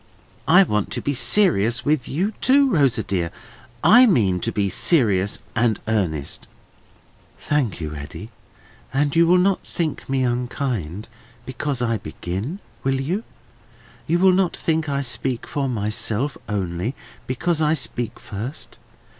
"I 0.47 0.63
want 0.63 0.89
to 0.93 1.01
be 1.03 1.13
serious 1.13 1.85
with 1.85 2.07
you 2.07 2.31
too, 2.41 2.71
Rosa 2.71 3.03
dear. 3.03 3.29
I 3.83 4.07
mean 4.07 4.39
to 4.39 4.51
be 4.51 4.67
serious 4.67 5.37
and 5.55 5.79
earnest." 5.87 6.47
"Thank 7.37 7.79
you, 7.79 7.93
Eddy. 7.93 8.31
And 8.91 9.15
you 9.15 9.27
will 9.27 9.37
not 9.37 9.59
think 9.61 10.09
me 10.09 10.23
unkind 10.23 11.07
because 11.45 11.83
I 11.83 11.99
begin, 11.99 12.57
will 12.83 12.99
you? 12.99 13.23
You 14.07 14.17
will 14.17 14.33
not 14.33 14.57
think 14.57 14.89
I 14.89 15.03
speak 15.03 15.45
for 15.45 15.69
myself 15.69 16.35
only, 16.49 16.95
because 17.27 17.61
I 17.61 17.75
speak 17.75 18.19
first? 18.19 18.79